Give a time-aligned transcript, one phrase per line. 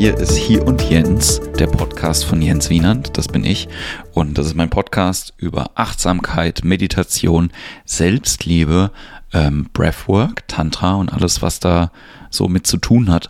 [0.00, 3.68] hier ist Hier und Jens, der Podcast von Jens Wienand, das bin ich.
[4.14, 7.52] Und das ist mein Podcast über Achtsamkeit, Meditation,
[7.84, 8.92] Selbstliebe,
[9.34, 11.92] ähm, Breathwork, Tantra und alles, was da
[12.30, 13.28] so mit zu tun hat.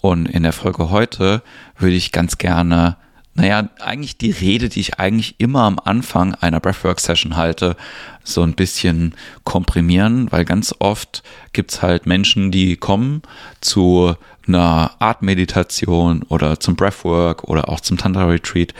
[0.00, 1.42] Und in der Folge heute
[1.76, 2.98] würde ich ganz gerne
[3.34, 7.76] naja, eigentlich die Rede, die ich eigentlich immer am Anfang einer Breathwork-Session halte,
[8.24, 11.22] so ein bisschen komprimieren, weil ganz oft
[11.54, 13.22] gibt's halt Menschen, die kommen
[13.62, 14.14] zu
[14.46, 18.74] einer Art Meditation oder zum Breathwork oder auch zum Tantra Retreat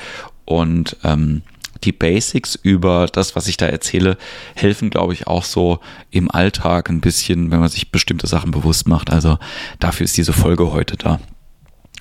[0.44, 1.42] und ähm,
[1.84, 4.16] die Basics über das, was ich da erzähle,
[4.54, 5.80] helfen, glaube ich, auch so
[6.10, 9.10] im Alltag ein bisschen, wenn man sich bestimmte Sachen bewusst macht.
[9.10, 9.38] Also
[9.80, 11.18] dafür ist diese Folge heute da.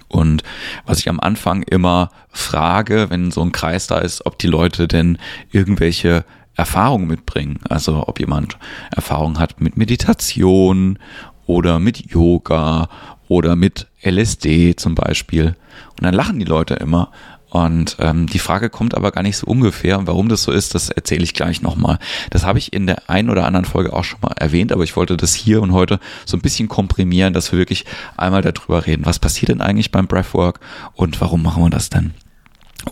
[0.07, 0.43] Und
[0.85, 4.88] was ich am Anfang immer frage, wenn so ein Kreis da ist, ob die Leute
[4.88, 5.17] denn
[5.52, 7.59] irgendwelche Erfahrungen mitbringen.
[7.69, 8.58] Also ob jemand
[8.93, 10.99] Erfahrung hat mit Meditation
[11.45, 12.89] oder mit Yoga
[13.31, 15.55] oder mit LSD zum Beispiel.
[15.91, 17.11] Und dann lachen die Leute immer
[17.49, 19.97] und ähm, die Frage kommt aber gar nicht so ungefähr.
[19.97, 21.97] Und warum das so ist, das erzähle ich gleich nochmal.
[22.29, 24.97] Das habe ich in der einen oder anderen Folge auch schon mal erwähnt, aber ich
[24.97, 27.85] wollte das hier und heute so ein bisschen komprimieren, dass wir wirklich
[28.17, 29.05] einmal darüber reden.
[29.05, 30.59] Was passiert denn eigentlich beim Breathwork
[30.93, 32.13] und warum machen wir das denn?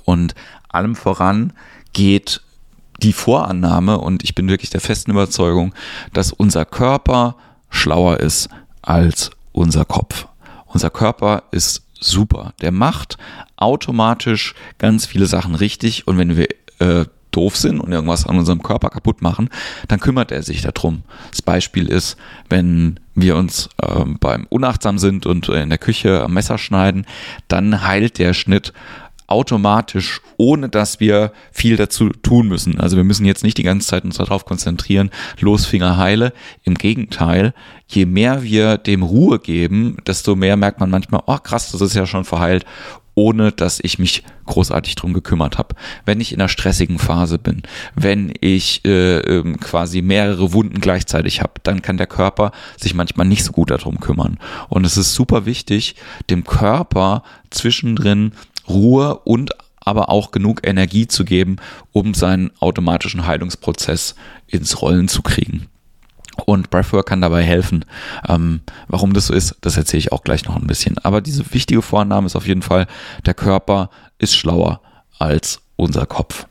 [0.06, 0.36] Und
[0.70, 1.52] allem voran
[1.92, 2.42] geht
[3.02, 5.74] die Vorannahme, und ich bin wirklich der festen Überzeugung,
[6.14, 7.36] dass unser Körper
[7.70, 8.48] schlauer ist
[8.82, 10.29] als unser Kopf.
[10.70, 12.54] Unser Körper ist super.
[12.62, 13.18] Der macht
[13.58, 16.48] automatisch ganz viele Sachen richtig und wenn wir
[16.80, 19.50] äh, doof sind und irgendwas an unserem Körper kaputt machen,
[19.88, 21.04] dann kümmert er sich darum.
[21.30, 22.18] Das Beispiel ist,
[22.50, 27.06] wenn wir uns äh, beim Unachtsam sind und in der Küche am Messer schneiden,
[27.48, 28.74] dann heilt der Schnitt
[29.30, 32.80] automatisch, ohne dass wir viel dazu tun müssen.
[32.80, 36.34] Also wir müssen jetzt nicht die ganze Zeit uns darauf konzentrieren, los Finger heile.
[36.64, 37.54] Im Gegenteil,
[37.88, 41.96] je mehr wir dem Ruhe geben, desto mehr merkt man manchmal, oh krass, das ist
[41.96, 42.66] ja schon verheilt
[43.20, 45.76] ohne dass ich mich großartig drum gekümmert habe.
[46.06, 47.64] Wenn ich in einer stressigen Phase bin,
[47.94, 53.28] wenn ich äh, ähm, quasi mehrere Wunden gleichzeitig habe, dann kann der Körper sich manchmal
[53.28, 54.40] nicht so gut darum kümmern.
[54.70, 55.96] Und es ist super wichtig,
[56.30, 58.32] dem Körper zwischendrin
[58.70, 61.58] Ruhe und aber auch genug Energie zu geben,
[61.92, 64.16] um seinen automatischen Heilungsprozess
[64.48, 65.68] ins Rollen zu kriegen.
[66.46, 67.86] Und Breathwork kann dabei helfen.
[68.28, 70.98] Ähm, warum das so ist, das erzähle ich auch gleich noch ein bisschen.
[71.00, 72.88] Aber diese wichtige Vorname ist auf jeden Fall,
[73.26, 74.82] der Körper ist schlauer
[75.18, 76.46] als unser Kopf.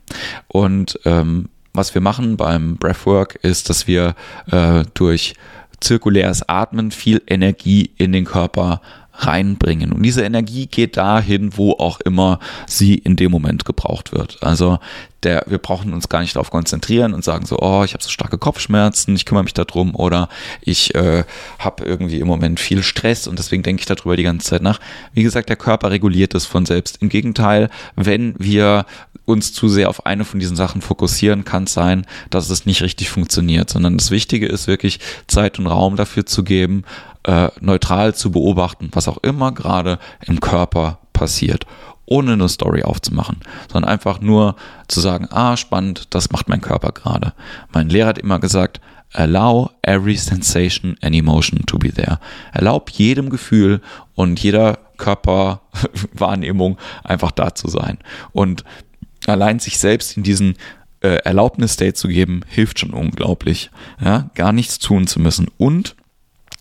[0.48, 4.14] Und ähm, was wir machen beim Breathwork ist, dass wir
[4.50, 5.34] äh, durch
[5.80, 8.80] zirkuläres Atmen viel Energie in den Körper
[9.18, 9.92] reinbringen.
[9.92, 14.38] Und diese Energie geht dahin, wo auch immer sie in dem Moment gebraucht wird.
[14.42, 14.78] Also
[15.22, 18.10] der, wir brauchen uns gar nicht darauf konzentrieren und sagen so, oh, ich habe so
[18.10, 20.28] starke Kopfschmerzen, ich kümmere mich darum oder
[20.60, 21.24] ich äh,
[21.58, 24.80] habe irgendwie im Moment viel Stress und deswegen denke ich darüber die ganze Zeit nach.
[25.12, 26.98] Wie gesagt, der Körper reguliert es von selbst.
[27.02, 28.86] Im Gegenteil, wenn wir
[29.24, 32.82] uns zu sehr auf eine von diesen Sachen fokussieren, kann es sein, dass es nicht
[32.82, 36.84] richtig funktioniert, sondern das Wichtige ist wirklich Zeit und Raum dafür zu geben,
[37.24, 41.66] äh, neutral zu beobachten, was auch immer gerade im Körper passiert,
[42.08, 43.38] ohne eine Story aufzumachen,
[43.70, 44.56] sondern einfach nur
[44.88, 47.32] zu sagen, ah, spannend, das macht mein Körper gerade.
[47.72, 48.80] Mein Lehrer hat immer gesagt,
[49.12, 52.18] allow every sensation and emotion to be there.
[52.52, 53.80] Erlaub jedem Gefühl
[54.14, 57.98] und jeder Körperwahrnehmung einfach da zu sein.
[58.32, 58.64] Und
[59.26, 60.56] allein sich selbst in diesen
[61.00, 63.70] äh, Erlaubnis-State zu geben, hilft schon unglaublich.
[64.00, 65.48] Ja, gar nichts tun zu müssen.
[65.56, 65.94] Und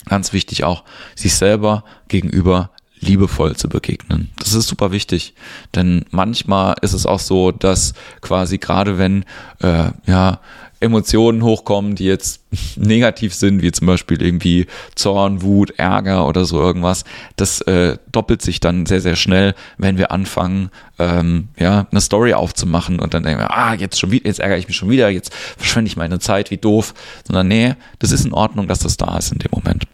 [0.05, 0.83] ganz wichtig auch,
[1.15, 4.29] sich selber gegenüber liebevoll zu begegnen.
[4.39, 5.33] Das ist super wichtig,
[5.75, 9.25] denn manchmal ist es auch so, dass quasi gerade wenn
[9.59, 10.39] äh, ja
[10.79, 12.41] Emotionen hochkommen, die jetzt
[12.75, 17.03] negativ sind, wie zum Beispiel irgendwie Zorn, Wut, Ärger oder so irgendwas,
[17.35, 20.69] das äh, doppelt sich dann sehr, sehr schnell, wenn wir anfangen,
[20.99, 24.57] ähm, ja, eine Story aufzumachen und dann denken wir, ah, jetzt schon wieder, jetzt ärgere
[24.57, 26.93] ich mich schon wieder, jetzt verschwende ich meine Zeit, wie doof,
[27.25, 29.85] sondern nee, das ist in Ordnung, dass das da ist in dem Moment.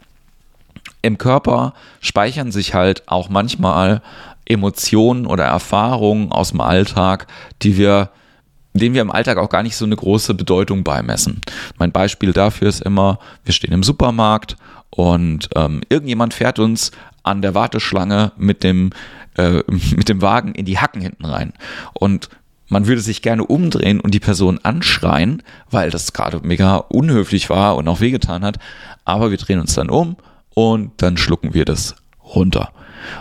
[1.04, 4.02] Im Körper speichern sich halt auch manchmal
[4.46, 7.28] Emotionen oder Erfahrungen aus dem Alltag,
[7.62, 8.10] die wir
[8.76, 11.42] denen wir im Alltag auch gar nicht so eine große Bedeutung beimessen.
[11.78, 14.58] Mein Beispiel dafür ist immer, wir stehen im Supermarkt
[14.90, 16.92] und ähm, irgendjemand fährt uns
[17.22, 18.90] an der Warteschlange mit dem,
[19.38, 19.62] äh,
[19.96, 21.54] mit dem Wagen in die Hacken hinten rein.
[21.94, 22.30] Und
[22.68, 27.76] man würde sich gerne umdrehen und die Person anschreien, weil das gerade mega unhöflich war
[27.76, 28.58] und auch wehgetan hat.
[29.06, 30.16] Aber wir drehen uns dann um
[30.54, 32.72] und dann schlucken wir das runter.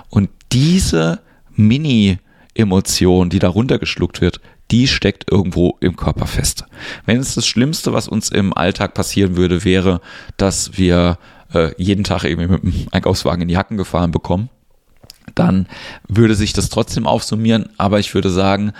[0.08, 1.20] Und diese
[1.54, 4.40] Mini-Emotion, die da runtergeschluckt wird,
[4.70, 6.64] die steckt irgendwo im Körper fest.
[7.04, 10.00] Wenn es das Schlimmste, was uns im Alltag passieren würde, wäre,
[10.36, 11.18] dass wir
[11.52, 14.48] äh, jeden Tag irgendwie mit dem Einkaufswagen in die Hacken gefahren bekommen,
[15.34, 15.66] dann
[16.08, 18.72] würde sich das trotzdem aufsummieren, aber ich würde sagen,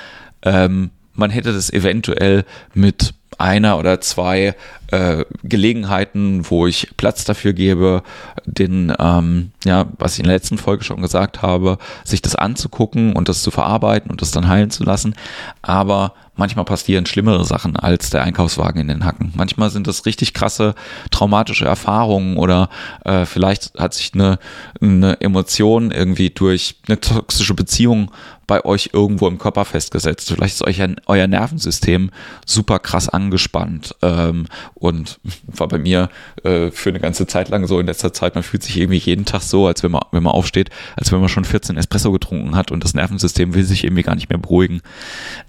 [0.43, 2.45] ähm, man hätte das eventuell
[2.75, 4.55] mit einer oder zwei
[4.93, 8.03] äh, Gelegenheiten, wo ich Platz dafür gebe,
[8.45, 13.15] den, ähm, ja, was ich in der letzten Folge schon gesagt habe, sich das anzugucken
[13.15, 15.15] und das zu verarbeiten und das dann heilen zu lassen.
[15.63, 19.33] Aber manchmal passieren schlimmere Sachen als der Einkaufswagen in den Hacken.
[19.35, 20.75] Manchmal sind das richtig krasse
[21.11, 22.69] traumatische Erfahrungen oder
[23.05, 24.39] äh, vielleicht hat sich eine,
[24.81, 28.11] eine Emotion irgendwie durch eine toxische Beziehung
[28.47, 30.31] bei euch irgendwo im Körper festgesetzt.
[30.31, 32.11] Vielleicht ist euch ein, euer Nervensystem
[32.45, 34.47] super krass angespannt ähm,
[34.83, 36.11] und war bei mir
[36.43, 39.25] äh, für eine ganze Zeit lang so in letzter Zeit, man fühlt sich irgendwie jeden
[39.25, 42.57] Tag so, als wenn man, wenn man aufsteht, als wenn man schon 14 Espresso getrunken
[42.57, 44.83] hat und das Nervensystem will sich irgendwie gar nicht mehr beruhigen.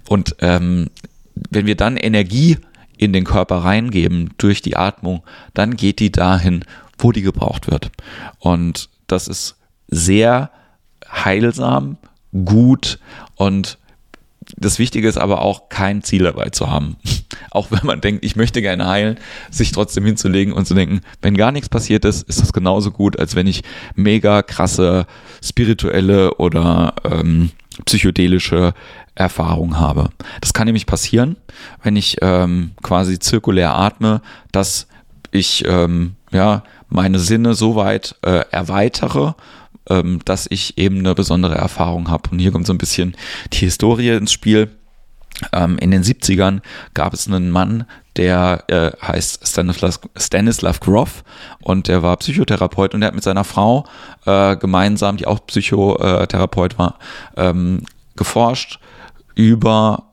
[0.08, 0.88] Und ähm,
[1.50, 2.58] wenn wir dann Energie
[2.96, 6.64] in den Körper reingeben durch die Atmung, dann geht die dahin,
[6.96, 7.90] wo die gebraucht wird.
[8.38, 9.56] Und das ist
[9.88, 10.50] sehr
[11.10, 11.98] heilsam,
[12.44, 13.00] gut
[13.34, 13.78] und
[14.56, 16.96] das Wichtige ist aber auch, kein Ziel dabei zu haben.
[17.50, 19.18] auch wenn man denkt, ich möchte gerne heilen,
[19.50, 23.18] sich trotzdem hinzulegen und zu denken, wenn gar nichts passiert ist, ist das genauso gut,
[23.18, 23.62] als wenn ich
[23.94, 25.06] mega krasse
[25.42, 27.50] spirituelle oder ähm,
[27.86, 28.74] psychedelische
[29.14, 30.10] Erfahrung habe.
[30.40, 31.36] Das kann nämlich passieren,
[31.82, 34.20] wenn ich ähm, quasi zirkulär atme,
[34.52, 34.86] dass
[35.30, 39.34] ich ähm, ja meine Sinne so weit äh, erweitere
[39.88, 42.30] ähm, dass ich eben eine besondere Erfahrung habe.
[42.30, 43.16] Und hier kommt so ein bisschen
[43.52, 44.70] die Historie ins Spiel.
[45.52, 46.60] Ähm, in den 70ern
[46.94, 47.84] gab es einen Mann,
[48.16, 51.24] der äh, heißt Stanislav, Stanislav Grof
[51.60, 53.86] und der war Psychotherapeut und der hat mit seiner Frau
[54.26, 56.98] äh, gemeinsam, die auch Psychotherapeut war,
[57.36, 57.82] ähm,
[58.16, 58.78] geforscht
[59.34, 60.04] über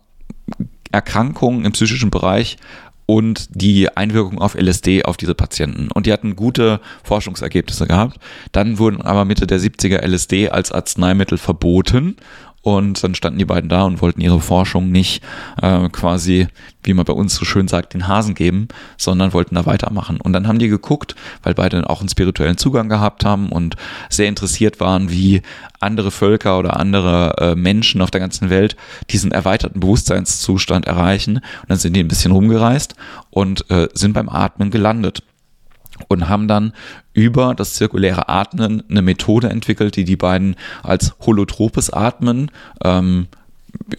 [0.91, 2.57] Erkrankungen im psychischen Bereich
[3.05, 5.89] und die Einwirkung auf LSD auf diese Patienten.
[5.91, 8.17] Und die hatten gute Forschungsergebnisse gehabt.
[8.53, 12.15] Dann wurden aber Mitte der 70er LSD als Arzneimittel verboten
[12.61, 15.23] und dann standen die beiden da und wollten ihre Forschung nicht
[15.61, 16.47] äh, quasi,
[16.83, 18.67] wie man bei uns so schön sagt, den Hasen geben,
[18.97, 20.21] sondern wollten da weitermachen.
[20.21, 23.75] Und dann haben die geguckt, weil beide auch einen spirituellen Zugang gehabt haben und
[24.09, 25.41] sehr interessiert waren, wie
[25.79, 28.75] andere Völker oder andere äh, Menschen auf der ganzen Welt
[29.09, 31.37] diesen erweiterten Bewusstseinszustand erreichen.
[31.37, 32.95] Und dann sind die ein bisschen rumgereist
[33.31, 35.23] und äh, sind beim Atmen gelandet
[36.07, 36.73] und haben dann
[37.13, 42.51] über das zirkuläre Atmen eine Methode entwickelt, die die beiden als holotropes Atmen
[42.83, 43.27] ähm,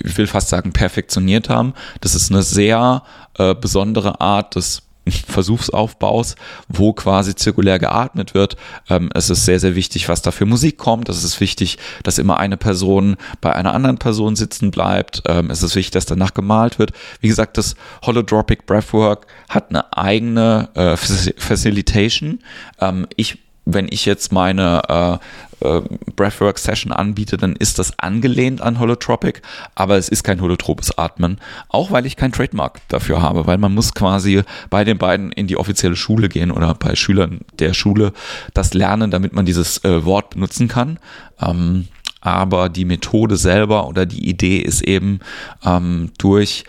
[0.00, 1.74] ich will fast sagen, perfektioniert haben.
[2.00, 3.02] Das ist eine sehr
[3.38, 6.36] äh, besondere Art des Versuchsaufbaus,
[6.68, 8.56] wo quasi zirkulär geatmet wird.
[8.88, 11.08] Ähm, es ist sehr, sehr wichtig, was da für Musik kommt.
[11.08, 15.22] Es ist wichtig, dass immer eine Person bei einer anderen Person sitzen bleibt.
[15.26, 16.92] Ähm, es ist wichtig, dass danach gemalt wird.
[17.20, 22.38] Wie gesagt, das Holodropic Breathwork hat eine eigene äh, Facilitation.
[22.80, 25.18] Ähm, ich wenn ich jetzt meine äh,
[25.62, 25.82] äh,
[26.16, 29.42] Breathwork-Session anbiete, dann ist das angelehnt an Holotropic,
[29.74, 31.38] aber es ist kein holotropes Atmen,
[31.68, 35.46] auch weil ich kein Trademark dafür habe, weil man muss quasi bei den beiden in
[35.46, 38.12] die offizielle Schule gehen oder bei Schülern der Schule
[38.54, 40.98] das lernen, damit man dieses äh, Wort benutzen kann.
[41.40, 41.88] Ähm,
[42.20, 45.18] aber die Methode selber oder die Idee ist eben
[45.64, 46.64] ähm, durch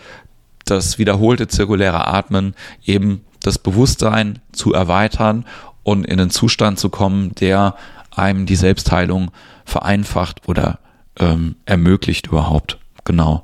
[0.64, 5.44] das wiederholte zirkuläre Atmen eben das Bewusstsein zu erweitern
[5.82, 7.76] und in einen Zustand zu kommen, der
[8.16, 9.30] einem die Selbstheilung
[9.64, 10.78] vereinfacht oder
[11.18, 12.78] ähm, ermöglicht überhaupt.
[13.04, 13.42] Genau.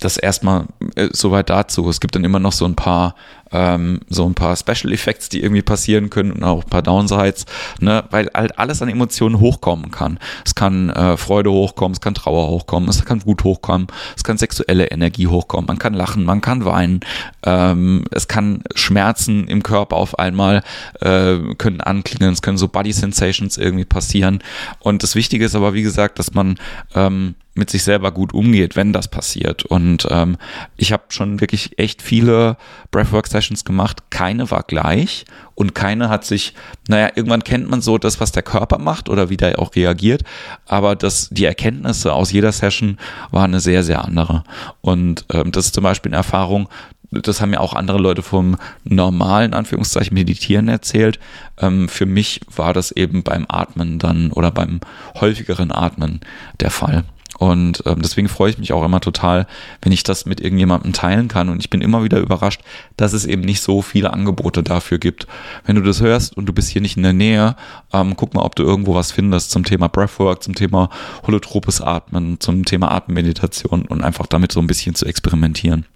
[0.00, 0.66] Das erstmal
[0.96, 1.88] äh, soweit dazu.
[1.88, 3.14] Es gibt dann immer noch so ein paar
[3.52, 7.46] ähm, so ein paar Special Effects, die irgendwie passieren können und auch ein paar Downsides,
[7.80, 10.18] ne, weil halt alles an Emotionen hochkommen kann.
[10.44, 14.38] Es kann äh, Freude hochkommen, es kann Trauer hochkommen, es kann Wut hochkommen, es kann
[14.38, 17.00] sexuelle Energie hochkommen, man kann lachen, man kann weinen,
[17.44, 20.62] ähm, es kann Schmerzen im Körper auf einmal
[21.00, 24.42] äh, können anklingen, es können so Body Sensations irgendwie passieren.
[24.80, 26.56] Und das Wichtige ist aber, wie gesagt, dass man
[26.94, 29.64] ähm, mit sich selber gut umgeht, wenn das passiert.
[29.64, 30.38] Und ähm,
[30.76, 32.56] ich habe schon wirklich echt viele
[32.90, 36.54] Breathwork-Sessions Sessions gemacht, keine war gleich und keine hat sich,
[36.88, 40.22] naja, irgendwann kennt man so das, was der Körper macht oder wie der auch reagiert,
[40.66, 42.98] aber das, die Erkenntnisse aus jeder Session
[43.30, 44.44] waren eine sehr, sehr andere.
[44.80, 46.68] Und ähm, das ist zum Beispiel eine Erfahrung,
[47.10, 51.18] das haben ja auch andere Leute vom normalen Anführungszeichen Meditieren erzählt.
[51.58, 54.80] Ähm, für mich war das eben beim Atmen dann oder beim
[55.20, 56.20] häufigeren Atmen
[56.60, 57.04] der Fall.
[57.38, 59.46] Und ähm, deswegen freue ich mich auch immer total,
[59.80, 61.48] wenn ich das mit irgendjemandem teilen kann.
[61.48, 62.60] Und ich bin immer wieder überrascht,
[62.96, 65.26] dass es eben nicht so viele Angebote dafür gibt.
[65.64, 67.56] Wenn du das hörst und du bist hier nicht in der Nähe,
[67.92, 70.90] ähm, guck mal, ob du irgendwo was findest zum Thema Breathwork, zum Thema
[71.26, 75.86] holotropes Atmen, zum Thema Atemmeditation und einfach damit so ein bisschen zu experimentieren.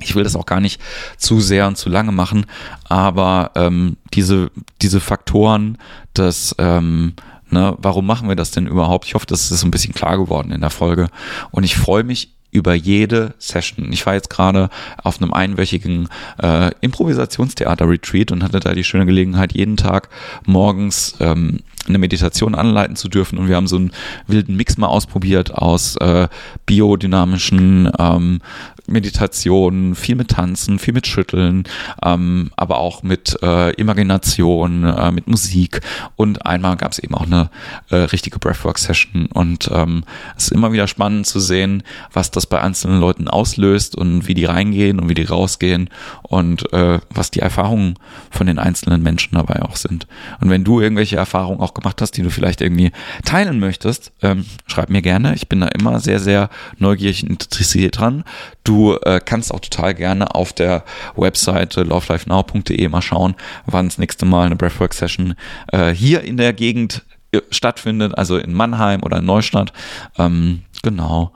[0.00, 0.80] Ich will das auch gar nicht
[1.16, 2.46] zu sehr und zu lange machen,
[2.88, 4.50] aber ähm, diese,
[4.82, 5.78] diese Faktoren
[6.16, 7.14] des ähm,
[7.54, 7.76] Ne?
[7.78, 9.06] Warum machen wir das denn überhaupt?
[9.06, 11.06] Ich hoffe, das ist ein bisschen klar geworden in der Folge.
[11.52, 13.92] Und ich freue mich über jede Session.
[13.92, 14.70] Ich war jetzt gerade
[15.02, 16.08] auf einem einwöchigen
[16.42, 20.08] äh, Improvisationstheater-Retreat und hatte da die schöne Gelegenheit, jeden Tag
[20.44, 23.38] morgens ähm, eine Meditation anleiten zu dürfen.
[23.38, 23.92] Und wir haben so einen
[24.26, 26.28] wilden Mix mal ausprobiert aus äh,
[26.66, 28.40] biodynamischen ähm,
[28.86, 31.64] Meditationen, viel mit Tanzen, viel mit Schütteln,
[32.02, 35.80] ähm, aber auch mit äh, Imagination, äh, mit Musik.
[36.16, 37.50] Und einmal gab es eben auch eine
[37.90, 39.26] äh, richtige Breathwork-Session.
[39.26, 40.04] Und ähm,
[40.36, 44.34] es ist immer wieder spannend zu sehen, was das bei einzelnen Leuten auslöst und wie
[44.34, 45.88] die reingehen und wie die rausgehen
[46.22, 47.94] und äh, was die Erfahrungen
[48.30, 50.06] von den einzelnen Menschen dabei auch sind.
[50.40, 52.92] Und wenn du irgendwelche Erfahrungen auch gemacht hast, die du vielleicht irgendwie
[53.24, 55.34] teilen möchtest, ähm, schreib mir gerne.
[55.34, 58.24] Ich bin da immer sehr, sehr neugierig und interessiert dran.
[58.64, 60.84] Du äh, kannst auch total gerne auf der
[61.16, 63.34] Webseite lovelifenow.de mal schauen,
[63.66, 65.34] wann das nächste Mal eine Breathwork-Session
[65.72, 69.72] äh, hier in der Gegend äh, stattfindet, also in Mannheim oder in Neustadt.
[70.18, 71.32] Ähm, genau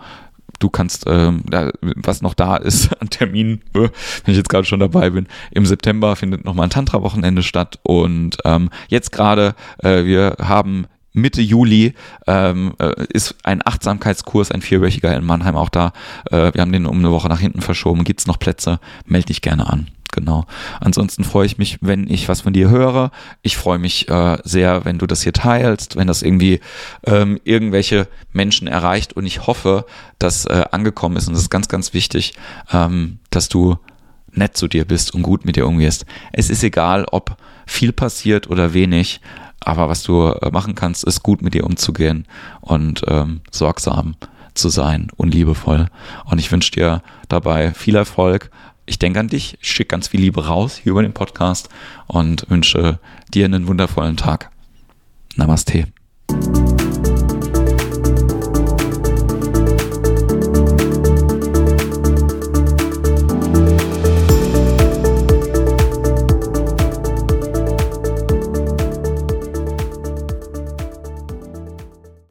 [0.59, 3.91] du kannst, ähm, da, was noch da ist an Terminen, äh, wenn
[4.27, 8.71] ich jetzt gerade schon dabei bin, im September findet nochmal ein Tantra-Wochenende statt und ähm,
[8.89, 11.95] jetzt gerade, äh, wir haben Mitte Juli
[12.27, 15.93] ähm, äh, ist ein Achtsamkeitskurs, ein vierwöchiger in Mannheim auch da.
[16.31, 18.05] Äh, wir haben den um eine Woche nach hinten verschoben.
[18.05, 18.79] Gibt es noch Plätze?
[19.07, 19.89] Melde dich gerne an.
[20.13, 20.47] Genau.
[20.81, 23.11] Ansonsten freue ich mich, wenn ich was von dir höre.
[23.43, 26.61] Ich freue mich äh, sehr, wenn du das hier teilst, wenn das irgendwie
[27.05, 29.13] ähm, irgendwelche Menschen erreicht.
[29.13, 29.85] Und ich hoffe,
[30.19, 31.29] dass äh, angekommen ist.
[31.29, 32.35] Und das ist ganz, ganz wichtig,
[32.73, 33.77] ähm, dass du
[34.33, 36.07] nett zu dir bist und gut mit dir umgehst.
[36.33, 37.37] Es ist egal, ob
[37.67, 39.21] viel passiert oder wenig.
[39.69, 42.27] Aber was du äh, machen kannst, ist gut mit dir umzugehen
[42.63, 44.17] und ähm, sorgsam
[44.55, 45.89] zu sein und liebevoll.
[46.25, 48.51] Und ich wünsche dir dabei viel Erfolg
[48.89, 51.69] ich denke an dich, ich schicke ganz viel Liebe raus hier über den Podcast
[52.07, 52.99] und wünsche
[53.33, 54.51] dir einen wundervollen Tag.
[55.37, 55.89] Namaste.